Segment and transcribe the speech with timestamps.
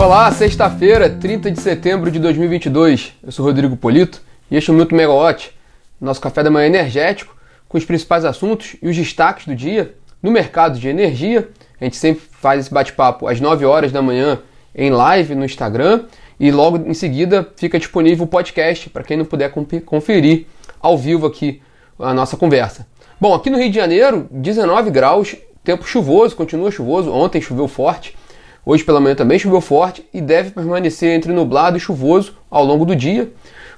[0.00, 3.12] Olá, sexta-feira, 30 de setembro de 2022.
[3.22, 5.54] Eu sou Rodrigo Polito e este é o Minuto Megawatt,
[6.00, 7.36] nosso café da manhã energético,
[7.68, 11.50] com os principais assuntos e os destaques do dia no mercado de energia.
[11.78, 14.38] A gente sempre faz esse bate-papo às 9 horas da manhã
[14.74, 16.04] em live no Instagram
[16.40, 19.52] e logo em seguida fica disponível o podcast para quem não puder
[19.84, 20.46] conferir
[20.80, 21.60] ao vivo aqui
[21.98, 22.86] a nossa conversa.
[23.20, 27.12] Bom, aqui no Rio de Janeiro, 19 graus, tempo chuvoso, continua chuvoso.
[27.12, 28.16] Ontem choveu forte,
[28.64, 32.84] hoje pela manhã também choveu forte e deve permanecer entre nublado e chuvoso ao longo
[32.84, 33.32] do dia,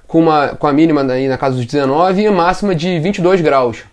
[0.07, 3.41] com, uma, com a mínima aí na casa dos 19 e a máxima de 22
[3.41, 3.85] graus.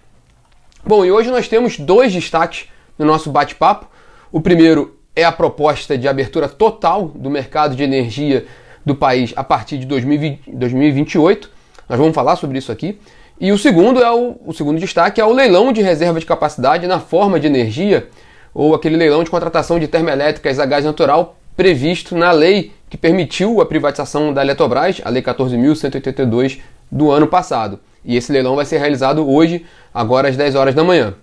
[0.86, 3.88] Bom, e hoje nós temos dois destaques no nosso bate-papo.
[4.32, 8.46] O primeiro é a proposta de abertura total do mercado de energia
[8.86, 11.50] do país a partir de 2020, 2028.
[11.88, 13.00] Nós vamos falar sobre isso aqui.
[13.40, 16.88] E o segundo é o, o segundo destaque é o leilão de reserva de capacidade
[16.88, 18.08] na forma de energia
[18.54, 23.60] ou aquele leilão de contratação de termoelétricas a gás natural previsto na lei que permitiu
[23.60, 27.82] a privatização da Eletrobras, a Lei 14.182 do ano passado.
[28.04, 31.14] E esse leilão vai ser realizado hoje, agora às 10 horas da manhã.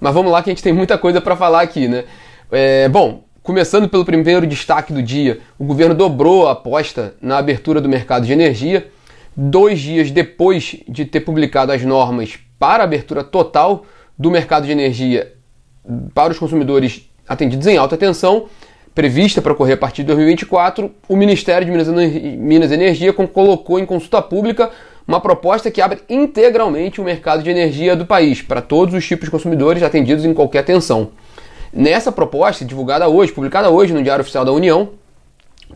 [0.00, 2.04] Mas vamos lá que a gente tem muita coisa para falar aqui, né?
[2.50, 7.80] É, bom, começando pelo primeiro destaque do dia, o governo dobrou a aposta na abertura
[7.80, 8.86] do mercado de energia,
[9.36, 13.84] dois dias depois de ter publicado as normas para a abertura total
[14.16, 15.32] do mercado de energia
[16.14, 18.46] para os consumidores atendidos em alta tensão,
[18.94, 21.72] prevista para ocorrer a partir de 2024, o Ministério de
[22.36, 24.70] Minas e Energia colocou em consulta pública
[25.06, 29.26] uma proposta que abre integralmente o mercado de energia do país para todos os tipos
[29.26, 31.10] de consumidores atendidos em qualquer tensão.
[31.72, 34.90] Nessa proposta, divulgada hoje, publicada hoje no Diário Oficial da União,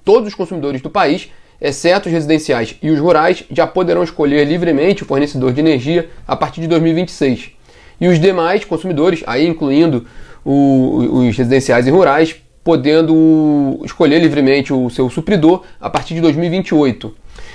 [0.05, 5.03] todos os consumidores do país, exceto os residenciais e os rurais, já poderão escolher livremente
[5.03, 7.56] o fornecedor de energia a partir de 2026.
[8.01, 10.07] E os demais consumidores, aí incluindo
[10.45, 17.15] o, os residenciais e rurais, podendo escolher livremente o seu supridor a partir de 2028.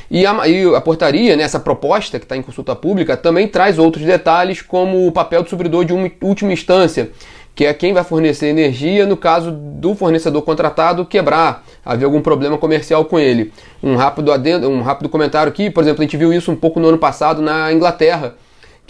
[0.10, 3.78] E a, e a portaria, né, essa proposta que está em consulta pública, também traz
[3.78, 7.12] outros detalhes, como o papel do supridor de última instância,
[7.54, 12.58] que é quem vai fornecer energia no caso do fornecedor contratado quebrar, haver algum problema
[12.58, 13.52] comercial com ele.
[13.84, 16.80] Um rápido, adendo, um rápido comentário aqui, por exemplo, a gente viu isso um pouco
[16.80, 18.36] no ano passado na Inglaterra,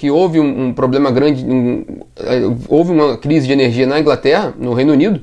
[0.02, 1.86] que houve um, um problema grande, um,
[2.18, 5.22] é, houve uma crise de energia na Inglaterra, no Reino Unido,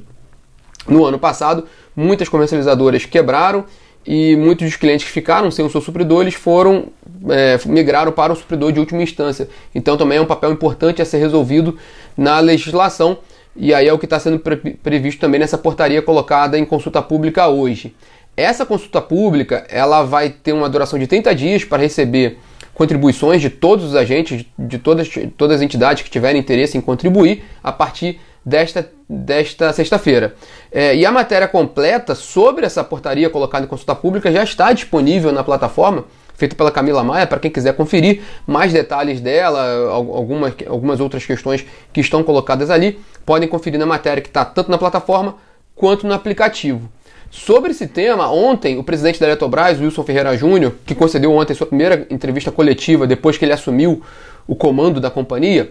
[0.86, 1.64] no ano passado,
[1.96, 3.64] muitas comercializadoras quebraram
[4.06, 6.90] e muitos dos clientes que ficaram sem o seu supridor, eles foram,
[7.28, 9.48] é, migraram para o supridor de última instância.
[9.74, 11.76] Então também é um papel importante a ser resolvido
[12.16, 13.18] na legislação
[13.56, 17.02] e aí é o que está sendo pre previsto também nessa portaria colocada em consulta
[17.02, 17.96] pública hoje.
[18.36, 22.38] Essa consulta pública ela vai ter uma duração de 30 dias para receber
[22.78, 27.42] contribuições de todos os agentes, de todas, todas as entidades que tiverem interesse em contribuir
[27.60, 30.36] a partir desta, desta sexta-feira.
[30.70, 35.32] É, e a matéria completa sobre essa portaria colocada em consulta pública já está disponível
[35.32, 36.04] na plataforma,
[36.36, 41.66] feita pela Camila Maia, para quem quiser conferir mais detalhes dela, algumas, algumas outras questões
[41.92, 45.34] que estão colocadas ali, podem conferir na matéria que está tanto na plataforma
[45.74, 46.88] quanto no aplicativo.
[47.30, 51.66] Sobre esse tema, ontem o presidente da Eletrobras, Wilson Ferreira Júnior, que concedeu ontem sua
[51.66, 54.02] primeira entrevista coletiva depois que ele assumiu
[54.46, 55.70] o comando da companhia,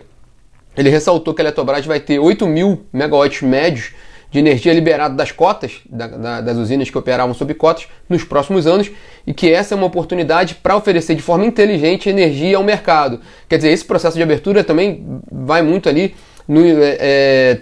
[0.75, 3.91] ele ressaltou que a Eletrobras vai ter 8 mil megawatts médios
[4.29, 8.67] de energia liberada das cotas, da, da, das usinas que operavam sob cotas, nos próximos
[8.67, 8.91] anos,
[9.25, 13.19] e que essa é uma oportunidade para oferecer de forma inteligente energia ao mercado.
[13.47, 16.13] Quer dizer, esse processo de abertura também vai muito ali
[16.47, 16.61] no.
[16.65, 17.61] É,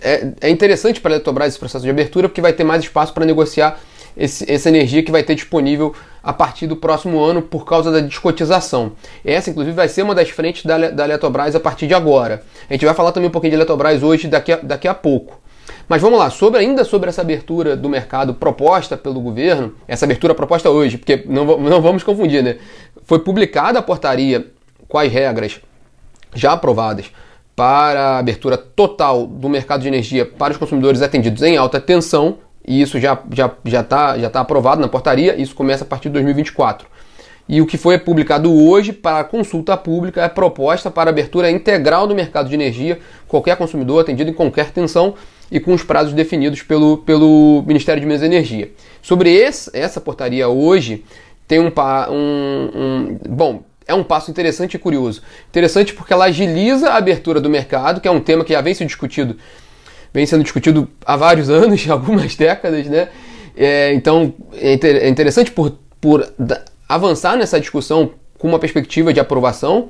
[0.00, 3.12] é, é, interessante para a Eletrobras esse processo de abertura, porque vai ter mais espaço
[3.12, 3.78] para negociar
[4.16, 8.00] esse, essa energia que vai ter disponível a partir do próximo ano por causa da
[8.00, 8.92] descotização.
[9.24, 12.42] Essa, inclusive, vai ser uma das frentes da, da Eletrobras a partir de agora.
[12.68, 15.40] A gente vai falar também um pouquinho de Eletrobras hoje, daqui a, daqui a pouco.
[15.88, 20.34] Mas vamos lá, sobre, ainda sobre essa abertura do mercado proposta pelo governo, essa abertura
[20.34, 22.56] proposta hoje, porque não, não vamos confundir, né?
[23.04, 24.46] Foi publicada a portaria
[24.88, 25.60] com as regras
[26.34, 27.06] já aprovadas
[27.56, 32.36] para a abertura total do mercado de energia para os consumidores atendidos em alta tensão,
[32.64, 35.86] e isso já está já, já tá, já tá aprovado na portaria, isso começa a
[35.86, 36.86] partir de 2024.
[37.48, 42.14] E o que foi publicado hoje para consulta pública é proposta para abertura integral do
[42.14, 45.14] mercado de energia, qualquer consumidor atendido em qualquer tensão
[45.50, 48.72] e com os prazos definidos pelo, pelo Ministério de Minas e Energia.
[49.00, 51.04] Sobre esse, essa portaria hoje,
[51.46, 51.72] tem um,
[52.10, 53.18] um, um.
[53.28, 55.22] Bom, é um passo interessante e curioso.
[55.48, 58.74] Interessante porque ela agiliza a abertura do mercado, que é um tema que já vem
[58.74, 59.36] sendo discutido,
[60.12, 63.08] vem sendo discutido há vários anos, algumas décadas, né?
[63.56, 66.30] É, então é, é interessante por, por
[66.88, 69.88] avançar nessa discussão com uma perspectiva de aprovação,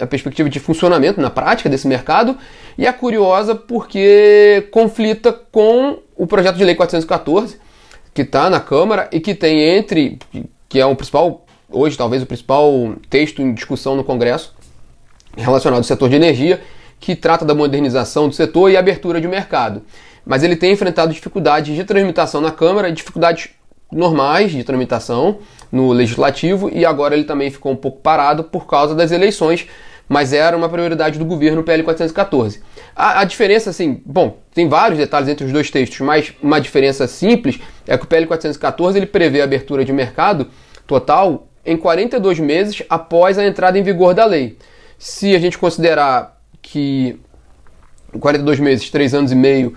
[0.00, 2.36] a perspectiva de funcionamento na prática desse mercado,
[2.76, 7.58] e é curiosa porque conflita com o projeto de lei 414,
[8.12, 10.18] que está na Câmara e que tem entre,
[10.68, 14.54] que é o principal, hoje talvez o principal texto em discussão no Congresso,
[15.36, 16.60] relacionado ao setor de energia,
[16.98, 19.82] que trata da modernização do setor e abertura de mercado.
[20.24, 23.50] Mas ele tem enfrentado dificuldades de tramitação na Câmara, dificuldades
[23.90, 25.38] normais de tramitação
[25.72, 29.66] no Legislativo, e agora ele também ficou um pouco parado por causa das eleições,
[30.08, 32.60] mas era uma prioridade do governo PL 414.
[32.94, 37.06] A, a, diferença, assim, bom, tem vários detalhes entre os dois textos, mas uma diferença
[37.06, 40.48] simples é que o PL 414 ele prevê a abertura de mercado
[40.86, 44.56] total em 42 meses após a entrada em vigor da lei.
[44.98, 47.18] Se a gente considerar que
[48.18, 49.74] 42 meses, 3 anos e meio,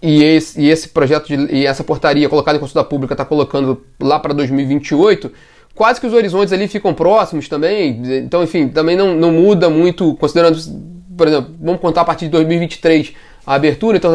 [0.00, 3.82] e esse, e esse projeto de, e essa portaria colocada em consulta pública está colocando
[4.00, 5.32] lá para 2028,
[5.74, 8.02] quase que os horizontes ali ficam próximos também.
[8.18, 10.58] Então, enfim, também não, não muda muito, considerando,
[11.16, 13.14] por exemplo, vamos contar a partir de 2023
[13.46, 14.12] a abertura, então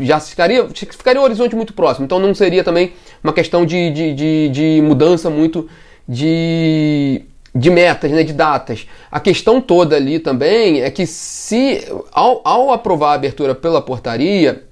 [0.00, 2.04] já ficaria, ficaria um horizonte muito próximo.
[2.04, 5.68] Então não seria também uma questão de, de, de, de mudança muito
[6.08, 7.24] de
[7.54, 8.86] de metas, né, de datas.
[9.10, 14.64] A questão toda ali também é que se ao, ao aprovar a abertura pela portaria,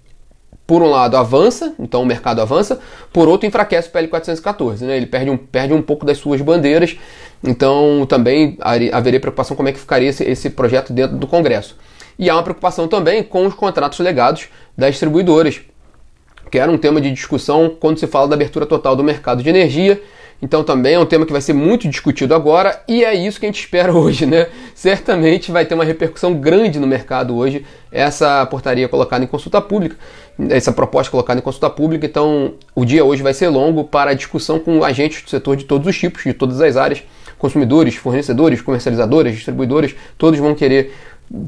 [0.67, 2.81] por um lado avança, então o mercado avança,
[3.13, 4.97] por outro enfraquece o PL 414, né?
[4.97, 6.97] Ele perde um, perde um pouco das suas bandeiras,
[7.45, 8.57] então também
[8.91, 11.77] haveria preocupação como é que ficaria esse, esse projeto dentro do Congresso.
[12.19, 15.61] E há uma preocupação também com os contratos legados das distribuidoras,
[16.51, 19.49] que era um tema de discussão quando se fala da abertura total do mercado de
[19.49, 20.01] energia
[20.43, 23.47] então também é um tema que vai ser muito discutido agora e é isso que
[23.47, 24.49] a gente espera hoje, né?
[24.75, 29.97] Certamente vai ter uma repercussão grande no mercado hoje essa portaria colocada em consulta pública,
[30.49, 32.05] essa proposta colocada em consulta pública.
[32.05, 35.65] Então o dia hoje vai ser longo para a discussão com agentes do setor de
[35.65, 37.05] todos os tipos, de todas as áreas,
[37.39, 40.93] consumidores, fornecedores, comercializadores, distribuidores, todos vão querer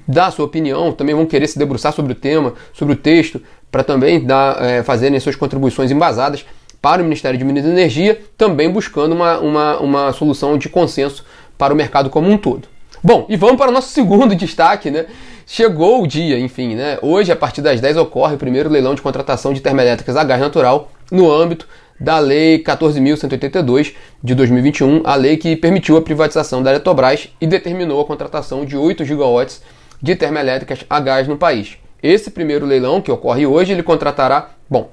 [0.07, 3.43] dar a sua opinião, também vão querer se debruçar sobre o tema, sobre o texto,
[3.71, 6.45] para também dar, é, fazerem suas contribuições embasadas
[6.85, 11.25] para o Ministério de Minas e Energia, também buscando uma, uma, uma solução de consenso
[11.57, 12.69] para o mercado como um todo.
[13.03, 15.07] Bom, e vamos para o nosso segundo destaque, né?
[15.47, 16.99] Chegou o dia, enfim, né?
[17.01, 20.39] Hoje, a partir das 10, ocorre o primeiro leilão de contratação de termoelétricas a gás
[20.39, 21.67] natural no âmbito
[21.99, 28.03] da Lei 14.182 de 2021, a lei que permitiu a privatização da Eletrobras e determinou
[28.03, 29.63] a contratação de 8 gigawatts
[30.03, 31.79] de termoelétricas a gás no país.
[32.03, 34.91] Esse primeiro leilão, que ocorre hoje, ele contratará, bom,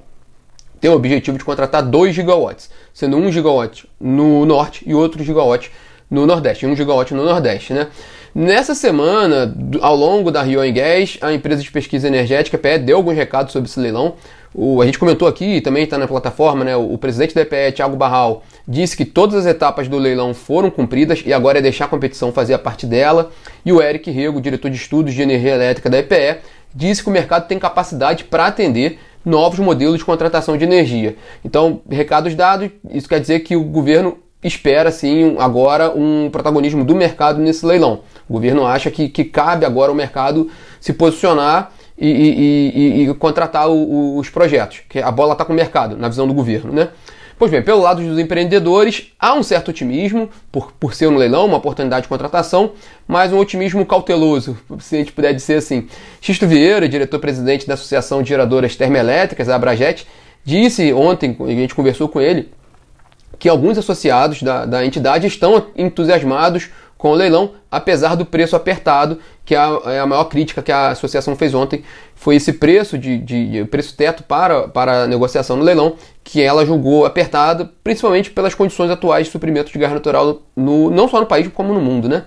[0.82, 5.70] tem o objetivo de contratar 2 gigawatts, sendo 1 gigawatt no norte e outro gigawatt
[6.10, 7.86] no nordeste, 1 gigawatt no nordeste, né?
[8.34, 13.52] Nessa semana, ao longo da Rio a empresa de pesquisa energética PE deu alguns recados
[13.52, 14.14] sobre esse leilão.
[14.52, 16.76] O, a gente comentou aqui, também está na plataforma, né?
[16.76, 20.68] O, o, presidente da EPE, Thiago Barral, disse que todas as etapas do leilão foram
[20.68, 23.30] cumpridas e agora é deixar a competição fazer a parte dela.
[23.64, 26.40] E o Eric Rego, diretor de estudos de energia elétrica da EPE,
[26.74, 31.16] disse que o mercado tem capacidade para atender novos modelos de contratação de energia.
[31.44, 36.94] Então, recados dados, isso quer dizer que o governo espera sim agora um protagonismo do
[36.94, 38.00] mercado nesse leilão.
[38.28, 43.14] O governo acha que, que cabe agora ao mercado se posicionar e, e, e, e
[43.14, 46.34] contratar o, o, os projetos, que a bola está com o mercado, na visão do
[46.34, 46.72] governo.
[46.72, 46.88] Né?
[47.38, 51.46] Pois bem, pelo lado dos empreendedores, há um certo otimismo por, por ser um leilão,
[51.46, 52.72] uma oportunidade de contratação,
[53.06, 55.88] mas um otimismo cauteloso, se a gente puder dizer assim.
[56.20, 60.06] Xisto Vieira, diretor-presidente da Associação de Geradoras Termoelétricas, a Abrajet,
[60.44, 62.50] disse ontem, a gente conversou com ele,
[63.38, 66.70] que alguns associados da, da entidade estão entusiasmados
[67.02, 70.70] com o leilão, apesar do preço apertado, que é a, é a maior crítica que
[70.70, 71.82] a associação fez ontem,
[72.14, 76.64] foi esse preço de, de, preço teto para, para a negociação no leilão, que ela
[76.64, 81.26] julgou apertado, principalmente pelas condições atuais de suprimento de gás natural, no, não só no
[81.26, 82.22] país, como no mundo, né?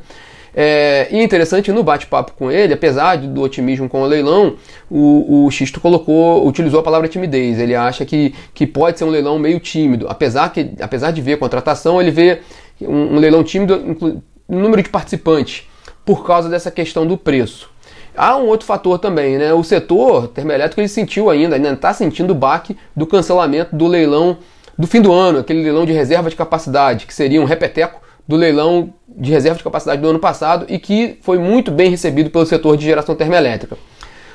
[0.53, 4.57] É, e interessante no bate-papo com ele, apesar do otimismo com o leilão,
[4.91, 7.59] o, o Xisto colocou, utilizou a palavra timidez.
[7.59, 11.37] Ele acha que, que pode ser um leilão meio tímido, apesar, que, apesar de ver
[11.39, 12.41] contratação, ele vê
[12.81, 15.67] um, um leilão tímido, número de participantes
[16.03, 17.69] por causa dessa questão do preço.
[18.15, 19.53] Há um outro fator também, né?
[19.53, 24.37] O setor termoelétrico ele sentiu ainda, ainda está sentindo o baque do cancelamento do leilão
[24.77, 28.35] do fim do ano, aquele leilão de reserva de capacidade, que seria um repeteco do
[28.35, 32.45] leilão de reserva de capacidade do ano passado e que foi muito bem recebido pelo
[32.45, 33.77] setor de geração termoelétrica.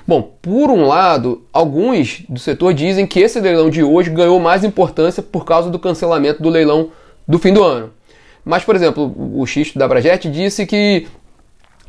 [0.06, 4.64] Bom, por um lado, alguns do setor dizem que esse leilão de hoje ganhou mais
[4.64, 6.90] importância por causa do cancelamento do leilão
[7.28, 7.90] do fim do ano.
[8.44, 11.06] Mas, por exemplo, o Xisto da Brajet disse que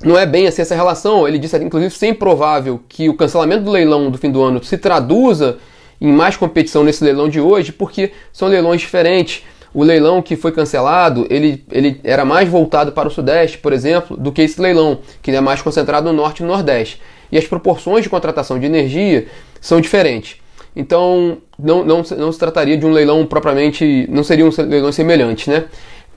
[0.03, 1.27] não é bem assim essa relação.
[1.27, 4.77] Ele disse, inclusive, sem provável que o cancelamento do leilão do fim do ano se
[4.77, 5.57] traduza
[5.99, 9.43] em mais competição nesse leilão de hoje, porque são leilões diferentes.
[9.73, 14.17] O leilão que foi cancelado, ele, ele era mais voltado para o Sudeste, por exemplo,
[14.17, 16.99] do que esse leilão, que é mais concentrado no Norte e no Nordeste.
[17.31, 19.27] E as proporções de contratação de energia
[19.61, 20.37] são diferentes.
[20.75, 25.49] então não, não, não se trataria de um leilão propriamente, não seria um leilão semelhante,
[25.49, 25.65] né?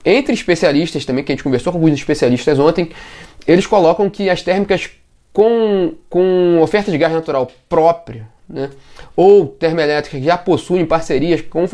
[0.05, 2.89] Entre especialistas também, que a gente conversou com alguns especialistas ontem,
[3.47, 4.89] eles colocam que as térmicas
[5.33, 8.69] com, com oferta de gás natural própria, né,
[9.15, 11.65] ou termoelétricas que já possuem parcerias com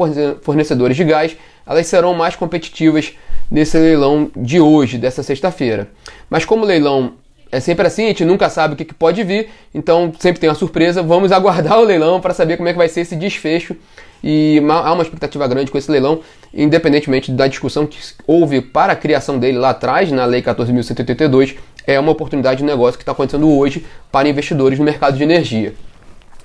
[0.41, 1.35] fornecedores de gás,
[1.65, 3.13] elas serão mais competitivas
[3.49, 5.89] nesse leilão de hoje, dessa sexta-feira.
[6.29, 7.13] Mas como o leilão
[7.51, 10.55] é sempre assim, a gente nunca sabe o que, pode vir, então sempre tem uma
[10.55, 11.03] surpresa.
[11.03, 13.75] Vamos aguardar o leilão para saber como é que vai ser esse desfecho.
[14.23, 16.21] E há uma expectativa grande com esse leilão,
[16.53, 21.99] independentemente da discussão que houve para a criação dele lá atrás, na Lei 14.182, é
[21.99, 25.73] uma oportunidade de negócio que está acontecendo hoje para investidores no mercado de energia.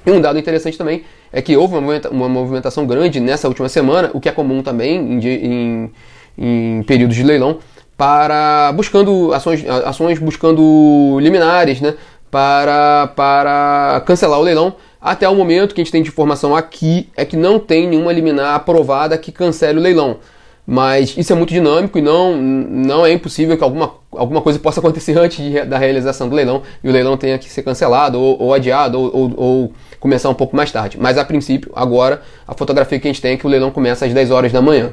[0.07, 1.75] E um dado interessante também é que houve
[2.11, 5.93] uma movimentação grande nessa última semana, o que é comum também em, em,
[6.39, 7.59] em períodos de leilão,
[7.97, 11.95] para buscando ações, ações buscando liminares, né,
[12.31, 14.75] para, para cancelar o leilão.
[15.01, 18.13] Até o momento que a gente tem de informação aqui é que não tem nenhuma
[18.13, 20.19] liminar aprovada que cancele o leilão.
[20.67, 24.81] Mas isso é muito dinâmico e não, não é impossível que alguma, alguma coisa possa
[24.81, 28.43] acontecer antes de, da realização do leilão e o leilão tenha que ser cancelado ou,
[28.43, 30.99] ou adiado ou, ou, ou, começar um pouco mais tarde.
[31.01, 34.07] Mas a princípio, agora, a fotografia que a gente tem é que o leilão começa
[34.07, 34.93] às 10 horas da manhã.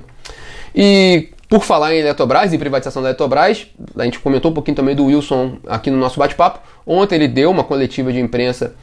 [0.76, 4.96] E por falar em Eletrobras, em privatização da Eletrobras, a gente comentou um pouquinho também
[4.96, 6.60] do Wilson aqui no nosso bate-papo.
[6.84, 8.74] Ontem ele deu uma coletiva de imprensa,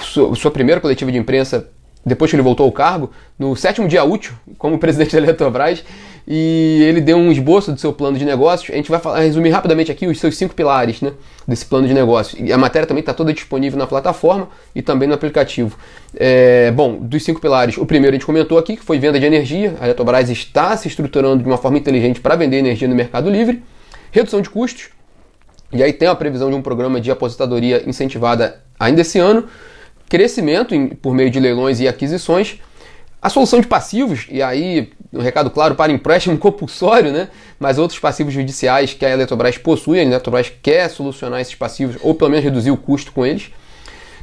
[0.00, 1.70] sua primeira coletiva de imprensa
[2.04, 5.84] depois que ele voltou ao cargo, no sétimo dia útil, como presidente da Eletrobras,
[6.26, 8.70] e ele deu um esboço do seu plano de negócios.
[8.70, 11.12] A gente vai falar, resumir rapidamente aqui os seus cinco pilares né,
[11.46, 12.40] desse plano de negócios.
[12.40, 15.76] E a matéria também está toda disponível na plataforma e também no aplicativo.
[16.14, 19.26] É, bom, dos cinco pilares, o primeiro a gente comentou aqui, que foi venda de
[19.26, 19.74] energia.
[19.80, 23.62] A Eletrobras está se estruturando de uma forma inteligente para vender energia no mercado livre.
[24.12, 24.90] Redução de custos.
[25.72, 29.46] E aí tem a previsão de um programa de aposentadoria incentivada ainda esse ano.
[30.10, 32.58] Crescimento em, por meio de leilões e aquisições
[33.22, 37.28] a solução de passivos, e aí um recado claro para empréstimo compulsório, né?
[37.58, 42.14] mas outros passivos judiciais que a Eletrobras possui, a Eletrobras quer solucionar esses passivos ou
[42.14, 43.50] pelo menos reduzir o custo com eles.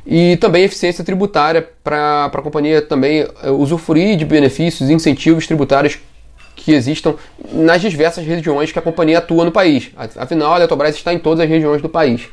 [0.10, 6.00] E também eficiência tributária para a companhia também eh, usufruir de benefícios e incentivos tributários
[6.56, 7.16] que existam
[7.52, 9.92] nas diversas regiões que a companhia atua no país.
[10.16, 12.30] Afinal, a Eletrobras está em todas as regiões do país.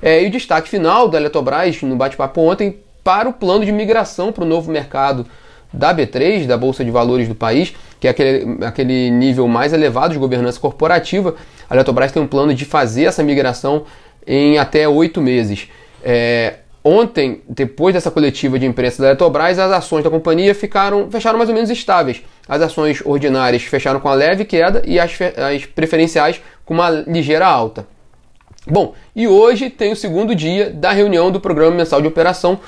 [0.00, 2.78] É, e o destaque final da Eletrobras no bate-papo ontem
[3.08, 5.26] para o plano de migração para o novo mercado
[5.72, 10.12] da B3, da Bolsa de Valores do país, que é aquele, aquele nível mais elevado
[10.12, 11.34] de governança corporativa,
[11.70, 13.84] a Eletrobras tem um plano de fazer essa migração
[14.26, 15.70] em até oito meses.
[16.04, 21.38] É, ontem, depois dessa coletiva de imprensa da Eletrobras, as ações da companhia ficaram, fecharam
[21.38, 22.22] mais ou menos estáveis.
[22.46, 27.46] As ações ordinárias fecharam com a leve queda e as, as preferenciais com uma ligeira
[27.46, 27.86] alta.
[28.66, 32.60] Bom, e hoje tem o segundo dia da reunião do Programa Mensal de Operação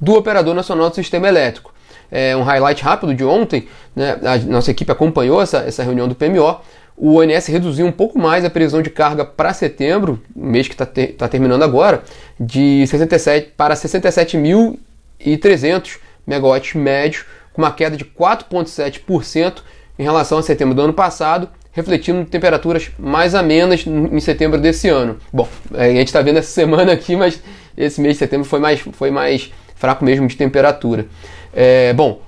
[0.00, 1.72] do Operador Nacional do Sistema Elétrico
[2.10, 6.14] é, um highlight rápido de ontem, né, a nossa equipe acompanhou essa, essa reunião do
[6.14, 6.60] PMO.
[6.96, 10.84] O ONS reduziu um pouco mais a previsão de carga para setembro, mês que está
[10.84, 12.02] ter, tá terminando agora,
[12.40, 19.58] de 67 para 67.300 megawatts médio, com uma queda de 4,7%
[19.98, 25.18] em relação a setembro do ano passado, refletindo temperaturas mais amenas em setembro desse ano.
[25.32, 27.40] Bom, a gente está vendo essa semana aqui, mas
[27.76, 31.06] esse mês de setembro foi mais, foi mais fraco mesmo de temperatura.
[31.54, 32.20] É, bom,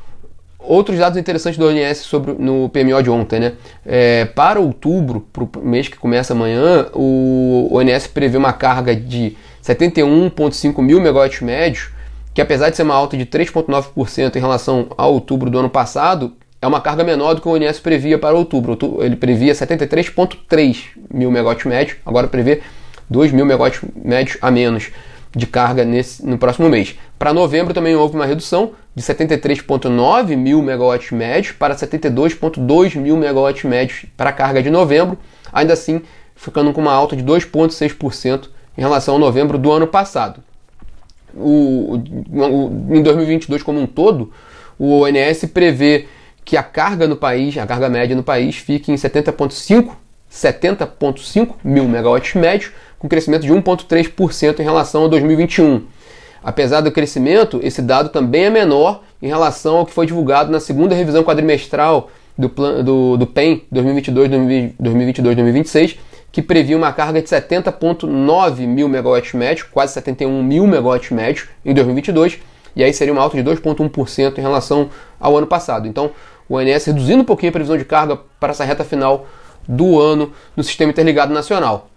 [0.58, 3.52] outros dados interessantes do ONS sobre no PMO de ontem, né?
[3.84, 9.36] É, para outubro, para o mês que começa amanhã, o ONS prevê uma carga de
[9.62, 11.90] 71,5 mil megawatts médios,
[12.32, 16.32] que apesar de ser uma alta de 3,9% em relação a outubro do ano passado,
[16.62, 18.78] é uma carga menor do que o ONS previa para outubro.
[19.00, 20.76] Ele previa 73,3
[21.12, 22.60] mil megawatts médios, agora prevê
[23.08, 24.90] 2 mil megawatts médios a menos
[25.34, 26.98] de carga nesse, no próximo mês.
[27.18, 33.64] Para novembro também houve uma redução de 73,9 mil megawatts médios para 72,2 mil megawatts
[33.64, 35.16] médios para a carga de novembro,
[35.52, 36.02] ainda assim
[36.34, 40.42] ficando com uma alta de 2,6% em relação ao novembro do ano passado.
[41.34, 44.32] O, o, em 2022 como um todo,
[44.78, 46.06] o ONS prevê
[46.44, 49.92] que a carga no país, a carga média no país, fique em 70,5
[50.30, 55.82] 70,5 mil megawatts médios, com crescimento de 1,3% em relação a 2021.
[56.44, 60.60] Apesar do crescimento, esse dado também é menor em relação ao que foi divulgado na
[60.60, 65.96] segunda revisão quadrimestral do, plan, do, do PEN 2022-2026,
[66.30, 71.74] que previa uma carga de 70,9 mil megawatts médios, quase 71 mil megawatts médios em
[71.74, 72.38] 2022,
[72.76, 75.88] e aí seria uma alta de 2,1% em relação ao ano passado.
[75.88, 76.12] Então,
[76.48, 79.26] o ONS reduzindo um pouquinho a previsão de carga para essa reta final
[79.66, 81.89] do ano no Sistema Interligado Nacional.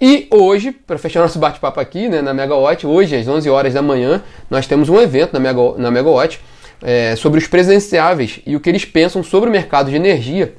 [0.00, 3.82] E hoje, para fechar nosso bate-papo aqui né, na Megawatt, hoje às 11 horas da
[3.82, 6.40] manhã, nós temos um evento na, Mega, na Megawatt
[6.82, 10.54] é, sobre os presidenciáveis e o que eles pensam sobre o mercado de energia,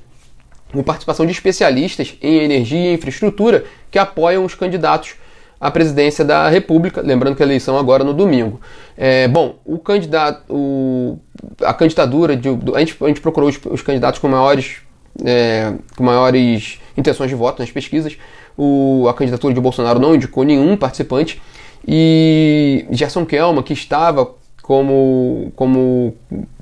[0.72, 5.16] com participação de especialistas em energia e infraestrutura que apoiam os candidatos
[5.60, 8.62] à presidência da República, lembrando que a eleição agora no domingo.
[8.96, 11.18] É, bom, o candidato, o,
[11.64, 14.78] a candidatura de, a, gente, a gente procurou os, os candidatos com maiores,
[15.26, 18.16] é, com maiores intenções de voto nas pesquisas.
[18.58, 21.42] O, a candidatura de Bolsonaro não indicou nenhum participante
[21.88, 26.16] e Gerson Kelma, que estava como, como,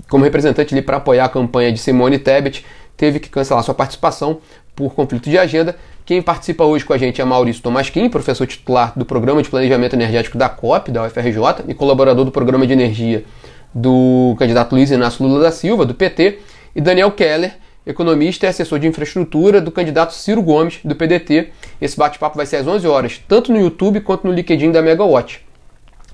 [0.09, 2.65] como representante ali para apoiar a campanha de Simone Tebet,
[2.95, 4.39] teve que cancelar sua participação
[4.75, 5.75] por conflito de agenda.
[6.05, 9.93] Quem participa hoje com a gente é Maurício Tomasquim, professor titular do Programa de Planejamento
[9.93, 13.23] Energético da COP, da UFRJ, e colaborador do Programa de Energia
[13.73, 16.39] do candidato Luiz Inácio Lula da Silva, do PT,
[16.75, 17.53] e Daniel Keller,
[17.89, 21.49] economista e assessor de infraestrutura do candidato Ciro Gomes, do PDT.
[21.81, 25.43] Esse bate-papo vai ser às 11 horas, tanto no YouTube quanto no LinkedIn da Megawatt.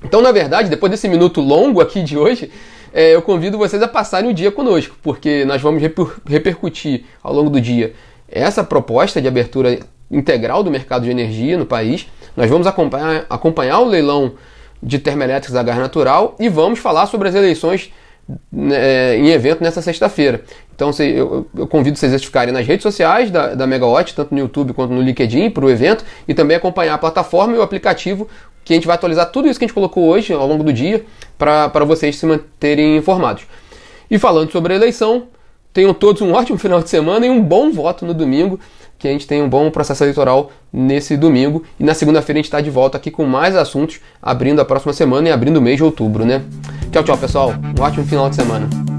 [0.02, 2.50] Então, na verdade, depois desse minuto longo aqui de hoje,
[2.94, 7.34] é, eu convido vocês a passarem o dia conosco, porque nós vamos reper repercutir ao
[7.34, 7.94] longo do dia
[8.30, 9.78] essa proposta de abertura
[10.10, 12.08] integral do mercado de energia no país.
[12.38, 14.36] Nós vamos acompanhar, acompanhar o leilão
[14.82, 17.92] de termoelétricos da gás natural e vamos falar sobre as eleições
[18.52, 20.42] né, em evento nessa sexta-feira.
[20.76, 24.34] Então se, eu, eu, convido vocês a ficarem nas redes sociais da, da Megawatt, tanto
[24.34, 27.62] no YouTube quanto no LinkedIn, para o evento, e também acompanhar a plataforma e o
[27.62, 28.28] aplicativo
[28.64, 30.74] que a gente vai atualizar tudo isso que a gente colocou hoje ao longo do
[30.74, 31.06] dia
[31.38, 33.44] para vocês se manterem informados.
[34.10, 35.28] E falando sobre a eleição,
[35.72, 38.60] tenham todos um ótimo final de semana e um bom voto no domingo,
[39.06, 41.64] que a gente tenha um bom processo eleitoral nesse domingo.
[41.80, 44.94] E na segunda-feira a gente está de volta aqui com mais assuntos, abrindo a próxima
[44.94, 46.42] semana e abrindo o mês de outubro, né?
[46.92, 47.54] Tchau, tchau, pessoal.
[47.78, 48.95] Um ótimo final de semana.